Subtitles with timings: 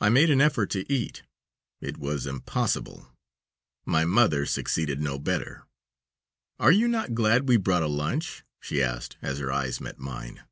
[0.00, 1.22] I made an effort to eat.
[1.80, 3.12] It was impossible.
[3.84, 5.66] My mother succeeded no better.
[6.58, 10.42] "Are you not glad we brought a lunch?" she asked, as her eyes met mine.